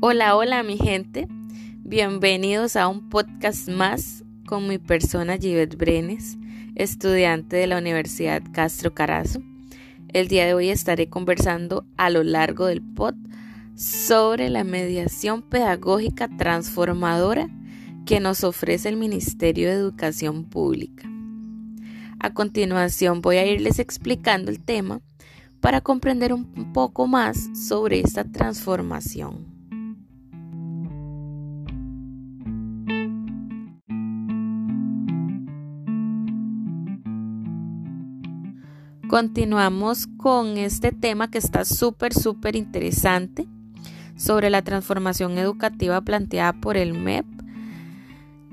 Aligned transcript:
Hola, 0.00 0.36
hola 0.36 0.62
mi 0.62 0.76
gente. 0.78 1.26
Bienvenidos 1.78 2.76
a 2.76 2.86
un 2.86 3.08
podcast 3.08 3.68
más 3.68 4.22
con 4.46 4.68
mi 4.68 4.78
persona 4.78 5.38
Givet 5.38 5.76
Brenes, 5.76 6.38
estudiante 6.76 7.56
de 7.56 7.66
la 7.66 7.78
Universidad 7.78 8.42
Castro 8.52 8.94
Carazo. 8.94 9.40
El 10.12 10.28
día 10.28 10.46
de 10.46 10.54
hoy 10.54 10.68
estaré 10.68 11.08
conversando 11.08 11.84
a 11.96 12.10
lo 12.10 12.22
largo 12.22 12.66
del 12.66 12.80
pod 12.80 13.16
sobre 13.74 14.50
la 14.50 14.62
mediación 14.62 15.42
pedagógica 15.42 16.28
transformadora 16.36 17.48
que 18.06 18.20
nos 18.20 18.44
ofrece 18.44 18.88
el 18.88 18.96
Ministerio 18.98 19.68
de 19.68 19.74
Educación 19.74 20.44
Pública. 20.44 21.13
A 22.24 22.32
continuación 22.32 23.20
voy 23.20 23.36
a 23.36 23.44
irles 23.44 23.78
explicando 23.78 24.50
el 24.50 24.58
tema 24.58 25.02
para 25.60 25.82
comprender 25.82 26.32
un 26.32 26.72
poco 26.72 27.06
más 27.06 27.50
sobre 27.68 28.00
esta 28.00 28.24
transformación. 28.24 29.44
Continuamos 39.06 40.06
con 40.16 40.56
este 40.56 40.92
tema 40.92 41.30
que 41.30 41.36
está 41.36 41.66
súper, 41.66 42.14
súper 42.14 42.56
interesante 42.56 43.46
sobre 44.16 44.48
la 44.48 44.62
transformación 44.62 45.36
educativa 45.36 46.00
planteada 46.00 46.54
por 46.54 46.78
el 46.78 46.94
MEP. 46.94 47.26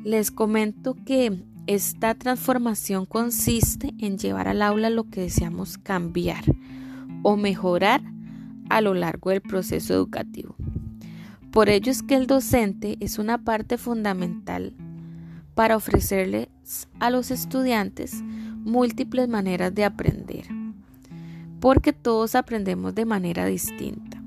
Les 0.04 0.30
comento 0.30 0.98
que 1.06 1.46
esta 1.68 2.16
transformación 2.16 3.06
consiste 3.06 3.94
en 4.00 4.18
llevar 4.18 4.48
al 4.48 4.62
aula 4.62 4.90
lo 4.90 5.10
que 5.10 5.22
deseamos 5.22 5.78
cambiar 5.78 6.44
o 7.24 7.38
mejorar 7.38 8.02
a 8.70 8.82
lo 8.82 8.94
largo 8.94 9.30
del 9.30 9.42
proceso 9.42 9.94
educativo. 9.94 10.56
Por 11.52 11.70
ello 11.70 11.92
es 11.92 12.02
que 12.02 12.16
el 12.16 12.28
docente 12.28 12.98
es 13.00 13.20
una 13.20 13.44
parte 13.44 13.78
fundamental 13.78 14.74
para 15.54 15.76
ofrecerles 15.76 16.48
a 17.00 17.10
los 17.10 17.30
estudiantes 17.30 18.22
múltiples 18.24 19.28
maneras 19.28 19.76
de 19.76 19.84
aprender, 19.84 20.46
porque 21.60 21.94
todos 21.94 22.36
aprendemos 22.36 22.96
de 22.96 23.06
manera 23.06 23.46
distinta. 23.46 24.24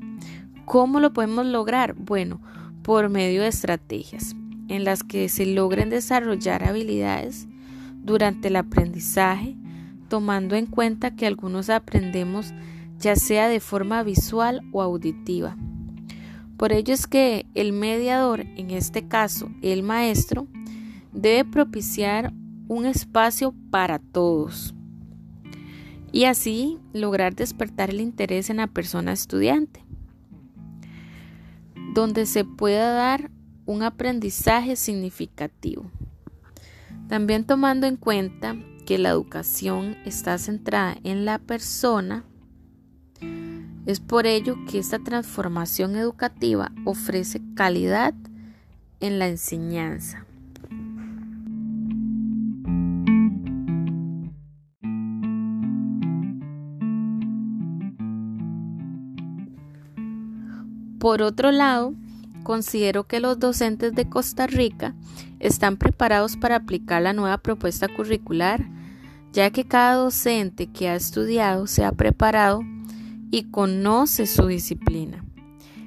¿Cómo 0.67 1.01
lo 1.01 1.13
podemos 1.13 1.47
lograr? 1.47 1.95
Bueno, 1.95 2.41
por 2.83 3.09
medio 3.09 3.43
de 3.43 3.49
estrategias 3.49 4.37
en 4.69 4.85
las 4.85 5.03
que 5.03 5.29
se 5.29 5.47
logren 5.47 5.91
desarrollar 5.91 6.65
habilidades 6.65 7.47
durante 8.03 8.49
el 8.49 8.57
aprendizaje, 8.57 9.57
tomando 10.09 10.57
en 10.57 10.67
cuenta 10.67 11.15
que 11.15 11.27
algunos 11.27 11.71
aprendemos 11.71 12.53
ya 12.99 13.17
sea 13.17 13.49
de 13.49 13.61
forma 13.61 14.03
visual 14.03 14.61
o 14.73 14.83
auditiva. 14.83 15.57
Por 16.57 16.73
ello 16.73 16.95
es 16.95 17.07
que 17.07 17.47
el 17.55 17.73
mediador, 17.73 18.41
en 18.41 18.71
este 18.71 19.09
caso 19.09 19.51
el 19.63 19.83
maestro, 19.83 20.47
debe 21.13 21.45
propiciar 21.45 22.33
un 22.69 22.87
espacio 22.87 23.55
para 23.71 23.99
todos 23.99 24.75
y 26.13 26.25
así 26.27 26.79
lograr 26.93 27.35
despertar 27.35 27.91
el 27.91 28.01
interés 28.01 28.49
en 28.49 28.59
la 28.59 28.69
persona 28.69 29.13
estudiante, 29.13 29.85
donde 31.93 32.25
se 32.27 32.45
pueda 32.45 32.93
dar 32.93 33.31
un 33.67 33.83
aprendizaje 33.83 34.77
significativo. 34.77 35.91
También 37.09 37.45
tomando 37.45 37.87
en 37.87 37.97
cuenta 37.97 38.57
que 38.87 38.99
la 38.99 39.11
educación 39.11 39.97
está 40.05 40.39
centrada 40.39 40.97
en 41.05 41.25
la 41.25 41.39
persona, 41.39 42.25
es 43.87 44.01
por 44.01 44.27
ello 44.27 44.57
que 44.71 44.79
esta 44.79 44.99
transformación 44.99 45.97
educativa 45.97 46.73
ofrece 46.85 47.41
calidad 47.55 48.15
en 49.01 49.19
la 49.19 49.29
enseñanza. 49.29 50.25
Por 60.99 61.21
otro 61.21 61.53
lado, 61.53 61.93
considero 62.45 63.09
que 63.09 63.19
los 63.19 63.41
docentes 63.41 63.95
de 63.95 64.09
Costa 64.09 64.47
Rica 64.47 64.95
están 65.41 65.77
preparados 65.77 66.37
para 66.37 66.57
aplicar 66.57 67.03
la 67.03 67.13
nueva 67.13 67.39
propuesta 67.39 67.89
curricular, 67.89 68.65
ya 69.33 69.51
que 69.51 69.65
cada 69.65 69.95
docente 69.95 70.69
que 70.69 70.89
ha 70.89 70.95
estudiado 70.95 71.67
se 71.67 71.85
ha 71.85 71.91
preparado 71.91 72.63
y 73.33 73.51
conoce 73.51 74.27
su 74.27 74.47
disciplina. 74.47 75.25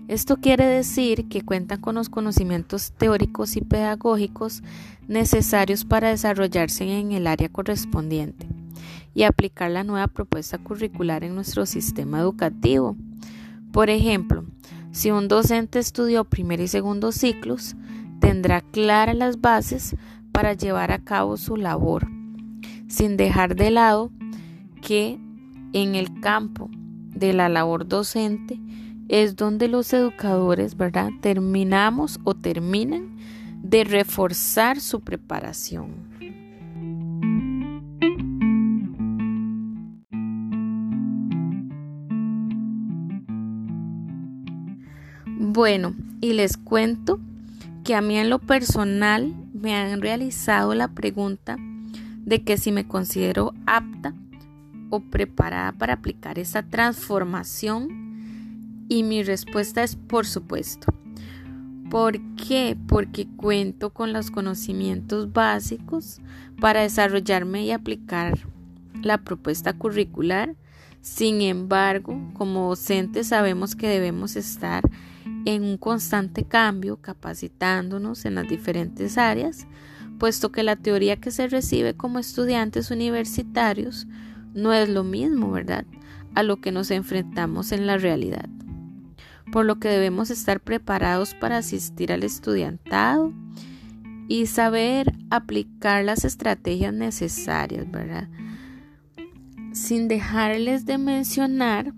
Esto 0.09 0.37
quiere 0.37 0.65
decir 0.65 1.29
que 1.29 1.43
cuentan 1.43 1.79
con 1.79 1.95
los 1.95 2.09
conocimientos 2.09 2.91
teóricos 2.91 3.55
y 3.55 3.61
pedagógicos 3.61 4.63
necesarios 5.07 5.85
para 5.85 6.09
desarrollarse 6.09 6.83
en 6.83 7.13
el 7.13 7.27
área 7.27 7.49
correspondiente 7.49 8.47
y 9.13 9.23
aplicar 9.23 9.71
la 9.71 9.83
nueva 9.83 10.07
propuesta 10.07 10.57
curricular 10.57 11.23
en 11.23 11.35
nuestro 11.35 11.65
sistema 11.65 12.19
educativo. 12.19 12.95
Por 13.71 13.89
ejemplo, 13.89 14.45
si 14.91 15.11
un 15.11 15.27
docente 15.27 15.79
estudió 15.79 16.23
primer 16.23 16.59
y 16.59 16.67
segundo 16.67 17.11
ciclos, 17.11 17.75
tendrá 18.19 18.61
claras 18.61 19.15
las 19.15 19.41
bases 19.41 19.95
para 20.31 20.53
llevar 20.53 20.91
a 20.91 20.99
cabo 20.99 21.37
su 21.37 21.55
labor, 21.55 22.07
sin 22.87 23.17
dejar 23.17 23.55
de 23.55 23.71
lado 23.71 24.11
que 24.81 25.19
en 25.73 25.95
el 25.95 26.19
campo 26.19 26.69
de 26.73 27.33
la 27.33 27.49
labor 27.49 27.87
docente 27.87 28.59
es 29.09 29.35
donde 29.35 29.67
los 29.67 29.93
educadores, 29.93 30.75
¿verdad? 30.75 31.11
Terminamos 31.21 32.19
o 32.23 32.33
terminan 32.33 33.17
de 33.63 33.83
reforzar 33.83 34.79
su 34.79 35.01
preparación. 35.01 36.16
Bueno, 45.57 45.95
y 46.21 46.33
les 46.33 46.55
cuento 46.55 47.19
que 47.83 47.95
a 47.95 48.01
mí 48.01 48.15
en 48.19 48.29
lo 48.29 48.37
personal 48.37 49.33
me 49.55 49.73
han 49.73 50.01
realizado 50.01 50.75
la 50.75 50.89
pregunta 50.89 51.57
de 52.23 52.43
que 52.43 52.57
si 52.57 52.71
me 52.71 52.87
considero 52.87 53.55
apta 53.65 54.13
o 54.91 54.99
preparada 54.99 55.71
para 55.71 55.93
aplicar 55.93 56.37
esa 56.37 56.61
transformación 56.61 58.85
y 58.87 59.01
mi 59.01 59.23
respuesta 59.23 59.81
es 59.81 59.95
por 59.95 60.27
supuesto. 60.27 60.93
¿Por 61.89 62.19
qué? 62.35 62.77
Porque 62.87 63.25
cuento 63.25 63.89
con 63.89 64.13
los 64.13 64.29
conocimientos 64.29 65.33
básicos 65.33 66.21
para 66.61 66.81
desarrollarme 66.81 67.65
y 67.65 67.71
aplicar 67.71 68.37
la 69.01 69.23
propuesta 69.23 69.73
curricular. 69.73 70.55
Sin 71.01 71.41
embargo, 71.41 72.19
como 72.33 72.69
docentes 72.69 73.27
sabemos 73.27 73.75
que 73.75 73.87
debemos 73.87 74.35
estar 74.35 74.83
en 75.45 75.63
un 75.63 75.77
constante 75.77 76.43
cambio, 76.43 76.97
capacitándonos 76.97 78.25
en 78.25 78.35
las 78.35 78.47
diferentes 78.47 79.17
áreas, 79.17 79.67
puesto 80.19 80.51
que 80.51 80.63
la 80.63 80.75
teoría 80.75 81.17
que 81.17 81.31
se 81.31 81.47
recibe 81.47 81.95
como 81.95 82.19
estudiantes 82.19 82.91
universitarios 82.91 84.07
no 84.53 84.73
es 84.73 84.89
lo 84.89 85.03
mismo, 85.03 85.51
¿verdad?, 85.51 85.85
a 86.35 86.43
lo 86.43 86.57
que 86.57 86.71
nos 86.71 86.91
enfrentamos 86.91 87.71
en 87.71 87.87
la 87.87 87.97
realidad. 87.97 88.49
Por 89.51 89.65
lo 89.65 89.79
que 89.79 89.87
debemos 89.87 90.29
estar 90.29 90.59
preparados 90.59 91.33
para 91.33 91.57
asistir 91.57 92.11
al 92.11 92.23
estudiantado 92.23 93.31
y 94.27 94.47
saber 94.47 95.13
aplicar 95.29 96.03
las 96.03 96.25
estrategias 96.25 96.93
necesarias, 96.93 97.89
¿verdad? 97.89 98.27
Sin 99.77 100.07
dejarles 100.07 100.85
de 100.85 100.97
mencionar 100.97 101.93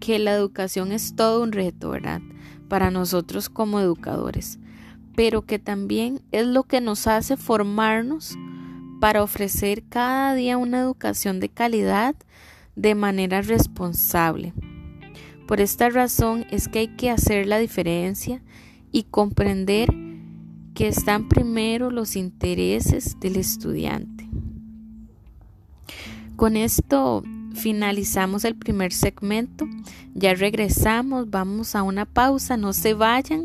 que 0.00 0.18
la 0.18 0.32
educación 0.32 0.92
es 0.92 1.14
todo 1.14 1.42
un 1.42 1.52
reto, 1.52 1.90
¿verdad? 1.90 2.20
para 2.68 2.90
nosotros 2.90 3.48
como 3.48 3.80
educadores, 3.80 4.58
pero 5.16 5.42
que 5.42 5.58
también 5.58 6.20
es 6.30 6.46
lo 6.46 6.62
que 6.62 6.80
nos 6.80 7.06
hace 7.06 7.36
formarnos 7.36 8.36
para 9.00 9.22
ofrecer 9.22 9.84
cada 9.88 10.34
día 10.34 10.56
una 10.58 10.80
educación 10.80 11.40
de 11.40 11.48
calidad 11.48 12.14
de 12.76 12.94
manera 12.94 13.42
responsable. 13.42 14.52
Por 15.46 15.60
esta 15.60 15.88
razón 15.88 16.46
es 16.50 16.68
que 16.68 16.80
hay 16.80 16.88
que 16.88 17.10
hacer 17.10 17.46
la 17.46 17.58
diferencia 17.58 18.42
y 18.92 19.04
comprender 19.04 19.88
que 20.74 20.88
están 20.88 21.28
primero 21.28 21.90
los 21.90 22.16
intereses 22.16 23.18
del 23.18 23.36
estudiante. 23.36 24.28
Con 26.38 26.56
esto 26.56 27.24
finalizamos 27.52 28.44
el 28.44 28.54
primer 28.54 28.92
segmento. 28.92 29.66
Ya 30.14 30.34
regresamos, 30.34 31.28
vamos 31.30 31.74
a 31.74 31.82
una 31.82 32.04
pausa, 32.04 32.56
no 32.56 32.72
se 32.72 32.94
vayan. 32.94 33.42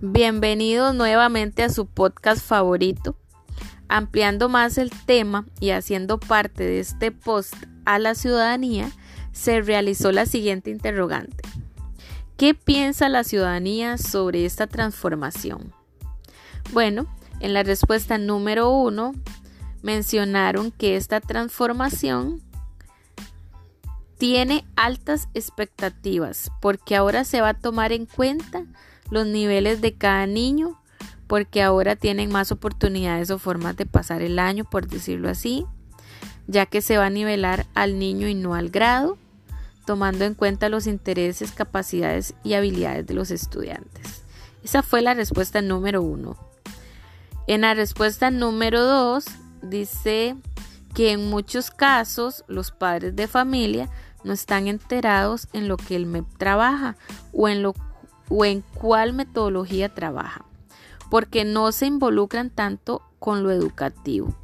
Bienvenidos 0.00 0.96
nuevamente 0.96 1.62
a 1.62 1.68
su 1.68 1.86
podcast 1.86 2.44
favorito. 2.44 3.14
Ampliando 3.86 4.48
más 4.48 4.78
el 4.78 4.90
tema 4.90 5.46
y 5.60 5.70
haciendo 5.70 6.18
parte 6.18 6.64
de 6.64 6.80
este 6.80 7.12
post 7.12 7.54
a 7.84 8.00
la 8.00 8.16
ciudadanía, 8.16 8.90
se 9.32 9.60
realizó 9.60 10.12
la 10.12 10.26
siguiente 10.26 10.70
interrogante. 10.70 11.42
¿Qué 12.36 12.54
piensa 12.54 13.08
la 13.08 13.24
ciudadanía 13.24 13.98
sobre 13.98 14.44
esta 14.44 14.66
transformación? 14.66 15.72
Bueno, 16.72 17.06
en 17.40 17.54
la 17.54 17.62
respuesta 17.62 18.18
número 18.18 18.70
uno 18.70 19.12
mencionaron 19.82 20.70
que 20.70 20.96
esta 20.96 21.20
transformación 21.20 22.40
tiene 24.18 24.64
altas 24.76 25.28
expectativas 25.34 26.50
porque 26.60 26.94
ahora 26.94 27.24
se 27.24 27.40
va 27.40 27.50
a 27.50 27.54
tomar 27.54 27.92
en 27.92 28.06
cuenta 28.06 28.64
los 29.10 29.26
niveles 29.26 29.80
de 29.80 29.94
cada 29.94 30.26
niño 30.26 30.80
porque 31.26 31.62
ahora 31.62 31.96
tienen 31.96 32.30
más 32.30 32.52
oportunidades 32.52 33.30
o 33.30 33.38
formas 33.38 33.76
de 33.76 33.86
pasar 33.86 34.22
el 34.22 34.38
año, 34.38 34.64
por 34.64 34.86
decirlo 34.86 35.28
así, 35.28 35.64
ya 36.46 36.66
que 36.66 36.82
se 36.82 36.98
va 36.98 37.06
a 37.06 37.10
nivelar 37.10 37.66
al 37.74 37.98
niño 37.98 38.28
y 38.28 38.34
no 38.34 38.54
al 38.54 38.68
grado, 38.68 39.16
tomando 39.84 40.24
en 40.24 40.34
cuenta 40.34 40.68
los 40.68 40.86
intereses, 40.86 41.52
capacidades 41.52 42.34
y 42.44 42.54
habilidades 42.54 43.06
de 43.06 43.14
los 43.14 43.30
estudiantes. 43.30 44.22
Esa 44.64 44.82
fue 44.82 45.02
la 45.02 45.14
respuesta 45.14 45.60
número 45.60 46.02
uno. 46.02 46.36
En 47.46 47.62
la 47.62 47.74
respuesta 47.74 48.30
número 48.30 48.84
dos 48.84 49.24
dice 49.62 50.36
que 50.94 51.12
en 51.12 51.28
muchos 51.28 51.70
casos 51.70 52.44
los 52.46 52.70
padres 52.70 53.16
de 53.16 53.26
familia 53.26 53.88
no 54.24 54.32
están 54.32 54.68
enterados 54.68 55.48
en 55.52 55.66
lo 55.66 55.76
que 55.76 55.96
el 55.96 56.06
MEP 56.06 56.26
trabaja 56.38 56.96
o 57.32 57.48
en 57.48 57.62
lo 57.62 57.74
o 58.28 58.44
en 58.44 58.62
cuál 58.62 59.12
metodología 59.12 59.92
trabaja, 59.92 60.44
porque 61.10 61.44
no 61.44 61.70
se 61.72 61.86
involucran 61.86 62.48
tanto 62.48 63.02
con 63.18 63.42
lo 63.42 63.50
educativo. 63.50 64.34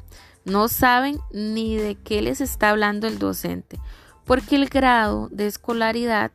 No 0.44 0.68
saben 0.68 1.20
ni 1.32 1.76
de 1.76 1.94
qué 1.94 2.20
les 2.20 2.40
está 2.40 2.70
hablando 2.70 3.06
el 3.06 3.18
docente, 3.18 3.78
porque 4.28 4.56
el 4.56 4.68
grado 4.68 5.28
de 5.32 5.46
escolaridad 5.46 6.30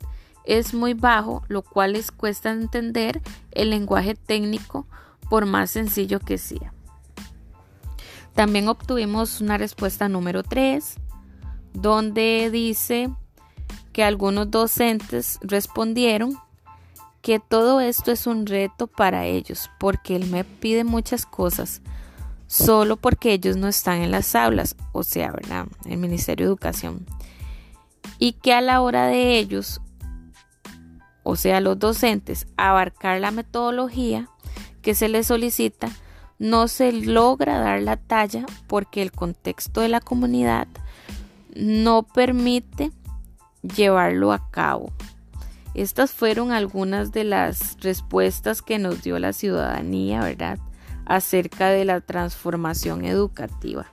es 0.46 0.74
muy 0.74 0.96
bajo, 0.96 1.44
lo 1.48 1.62
cual 1.62 1.94
les 1.94 2.12
cuesta 2.12 2.52
entender 2.52 3.22
el 3.52 3.70
lenguaje 3.70 4.16
técnico 4.16 4.88
por 5.30 5.46
más 5.46 5.72
sencillo 5.72 6.20
que 6.20 6.40
sea. 6.40 6.74
También 8.34 8.68
obtuvimos 8.68 9.42
una 9.42 9.60
respuesta 9.60 10.10
número 10.10 10.42
3, 10.42 10.96
donde 11.74 12.50
dice 12.52 13.12
que 13.94 14.04
algunos 14.04 14.50
docentes 14.50 15.38
respondieron 15.44 16.36
que 17.22 17.40
todo 17.40 17.80
esto 17.80 18.12
es 18.12 18.26
un 18.26 18.48
reto 18.48 18.88
para 18.88 19.28
ellos, 19.28 19.70
porque 19.80 20.16
el 20.16 20.32
MEP 20.32 20.48
pide 20.60 20.84
muchas 20.84 21.28
cosas, 21.28 21.84
solo 22.48 22.98
porque 22.98 23.34
ellos 23.34 23.56
no 23.56 23.68
están 23.68 24.02
en 24.02 24.10
las 24.10 24.34
aulas, 24.34 24.76
o 24.94 25.04
sea, 25.04 25.32
¿verdad? 25.32 25.68
El 25.86 25.98
Ministerio 25.98 26.48
de 26.48 26.50
Educación. 26.50 27.06
Y 28.20 28.34
que 28.34 28.54
a 28.54 28.62
la 28.62 28.82
hora 28.82 29.08
de 29.08 29.38
ellos, 29.38 29.82
o 31.24 31.36
sea, 31.36 31.62
los 31.62 31.80
docentes, 31.80 32.48
abarcar 32.58 33.20
la 33.20 33.32
metodología 33.32 34.30
que 34.82 34.96
se 34.96 35.10
les 35.10 35.28
solicita, 35.28 35.90
no 36.40 36.68
se 36.68 36.92
logra 36.92 37.60
dar 37.60 37.82
la 37.82 37.98
talla 37.98 38.46
porque 38.68 39.02
el 39.02 39.12
contexto 39.12 39.82
de 39.82 39.90
la 39.90 40.02
comunidad 40.02 40.68
no 41.56 42.04
permite 42.04 42.92
llevarlo 43.62 44.34
a 44.34 44.50
cabo. 44.52 44.92
Estas 45.74 46.12
fueron 46.12 46.52
algunas 46.52 47.12
de 47.12 47.24
las 47.24 47.78
respuestas 47.80 48.62
que 48.62 48.78
nos 48.78 49.02
dio 49.02 49.18
la 49.20 49.34
ciudadanía, 49.34 50.22
¿verdad? 50.22 50.60
Acerca 51.06 51.70
de 51.70 51.86
la 51.86 52.02
transformación 52.02 53.06
educativa. 53.06 53.88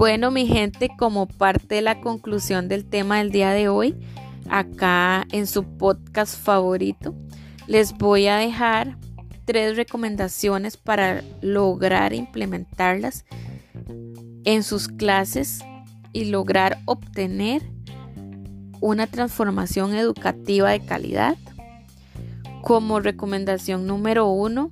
Bueno, 0.00 0.30
mi 0.30 0.46
gente, 0.46 0.88
como 0.96 1.28
parte 1.28 1.74
de 1.74 1.82
la 1.82 2.00
conclusión 2.00 2.68
del 2.68 2.86
tema 2.86 3.18
del 3.18 3.30
día 3.30 3.50
de 3.50 3.68
hoy, 3.68 3.94
acá 4.48 5.26
en 5.30 5.46
su 5.46 5.76
podcast 5.76 6.42
favorito, 6.42 7.14
les 7.66 7.92
voy 7.92 8.26
a 8.26 8.38
dejar 8.38 8.96
tres 9.44 9.76
recomendaciones 9.76 10.78
para 10.78 11.22
lograr 11.42 12.14
implementarlas 12.14 13.26
en 14.44 14.62
sus 14.62 14.88
clases 14.88 15.62
y 16.14 16.24
lograr 16.24 16.78
obtener 16.86 17.62
una 18.80 19.06
transformación 19.06 19.94
educativa 19.94 20.70
de 20.70 20.80
calidad. 20.80 21.36
Como 22.62 23.00
recomendación 23.00 23.86
número 23.86 24.30
uno, 24.30 24.70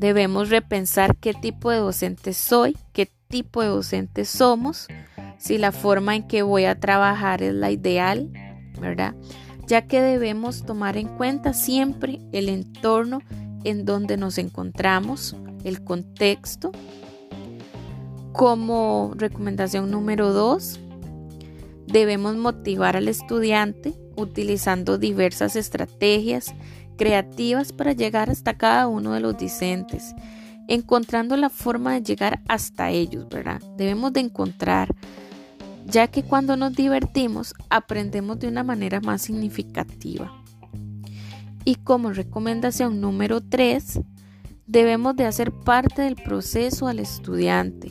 debemos 0.00 0.48
repensar 0.48 1.14
qué 1.16 1.34
tipo 1.34 1.70
de 1.70 1.76
docente 1.76 2.32
soy, 2.32 2.74
qué 2.94 3.10
tipo 3.28 3.60
de 3.60 3.68
docente 3.68 4.24
somos, 4.24 4.88
si 5.38 5.58
la 5.58 5.72
forma 5.72 6.16
en 6.16 6.26
que 6.26 6.40
voy 6.40 6.64
a 6.64 6.80
trabajar 6.80 7.42
es 7.42 7.52
la 7.52 7.70
ideal, 7.70 8.30
¿verdad? 8.80 9.14
Ya 9.66 9.86
que 9.86 10.00
debemos 10.00 10.64
tomar 10.64 10.96
en 10.96 11.06
cuenta 11.06 11.52
siempre 11.52 12.18
el 12.32 12.48
entorno 12.48 13.20
en 13.62 13.84
donde 13.84 14.16
nos 14.16 14.38
encontramos, 14.38 15.36
el 15.64 15.84
contexto. 15.84 16.72
Como 18.32 19.12
recomendación 19.16 19.90
número 19.90 20.32
dos, 20.32 20.80
debemos 21.86 22.36
motivar 22.36 22.96
al 22.96 23.06
estudiante 23.06 23.92
utilizando 24.16 24.96
diversas 24.96 25.56
estrategias 25.56 26.54
creativas 27.00 27.72
para 27.72 27.94
llegar 27.94 28.28
hasta 28.28 28.58
cada 28.58 28.86
uno 28.86 29.14
de 29.14 29.20
los 29.20 29.38
discentes, 29.38 30.14
encontrando 30.68 31.34
la 31.38 31.48
forma 31.48 31.94
de 31.94 32.02
llegar 32.02 32.42
hasta 32.46 32.90
ellos, 32.90 33.26
¿verdad? 33.30 33.62
Debemos 33.78 34.12
de 34.12 34.20
encontrar, 34.20 34.94
ya 35.86 36.08
que 36.08 36.22
cuando 36.22 36.58
nos 36.58 36.76
divertimos 36.76 37.54
aprendemos 37.70 38.38
de 38.38 38.48
una 38.48 38.64
manera 38.64 39.00
más 39.00 39.22
significativa. 39.22 40.30
Y 41.64 41.76
como 41.76 42.12
recomendación 42.12 43.00
número 43.00 43.40
3, 43.40 44.00
debemos 44.66 45.16
de 45.16 45.24
hacer 45.24 45.52
parte 45.52 46.02
del 46.02 46.16
proceso 46.16 46.86
al 46.86 46.98
estudiante, 46.98 47.90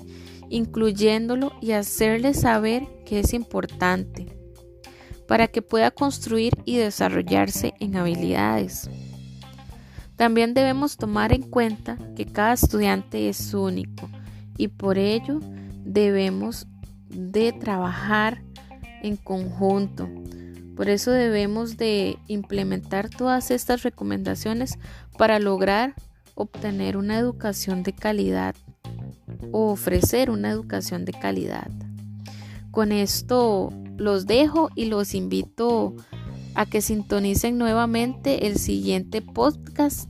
incluyéndolo 0.52 1.54
y 1.62 1.72
hacerle 1.72 2.36
saber 2.36 2.88
que 3.08 3.22
es 3.22 3.34
importante 3.34 4.39
para 5.30 5.48
que 5.48 5.62
pueda 5.62 5.92
construir 5.92 6.54
y 6.66 6.76
desarrollarse 6.76 7.74
en 7.80 7.96
habilidades. 7.96 8.90
También 10.18 10.54
debemos 10.54 10.98
tomar 10.98 11.32
en 11.32 11.44
cuenta 11.44 11.98
que 12.18 12.26
cada 12.26 12.52
estudiante 12.52 13.30
es 13.30 13.54
único 13.54 14.10
y 14.58 14.68
por 14.68 14.98
ello 14.98 15.40
debemos 15.86 16.68
de 17.08 17.54
trabajar 17.54 18.42
en 19.02 19.16
conjunto 19.16 20.10
por 20.80 20.88
eso 20.88 21.12
debemos 21.12 21.76
de 21.76 22.18
implementar 22.28 23.10
todas 23.10 23.52
estas 23.52 23.84
recomendaciones 23.84 24.80
para 25.18 25.38
lograr 25.38 25.94
obtener 26.36 26.96
una 26.96 27.18
educación 27.20 27.84
de 27.84 27.92
calidad 27.92 28.56
o 29.52 29.72
ofrecer 29.72 30.30
una 30.30 30.50
educación 30.50 31.04
de 31.04 31.12
calidad. 31.12 31.70
Con 32.72 32.94
esto 32.94 33.74
los 34.00 34.26
dejo 34.26 34.70
y 34.76 34.86
los 34.86 35.14
invito 35.14 35.96
a 36.56 36.66
que 36.66 36.82
sintonicen 36.82 37.58
nuevamente 37.58 38.48
el 38.48 38.58
siguiente 38.58 39.22
podcast. 39.22 40.10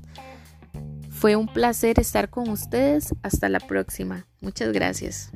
Fue 1.09 1.35
un 1.35 1.47
placer 1.47 1.99
estar 1.99 2.29
con 2.29 2.47
ustedes. 2.49 3.13
Hasta 3.23 3.49
la 3.49 3.59
próxima. 3.59 4.25
Muchas 4.39 4.71
gracias. 4.71 5.31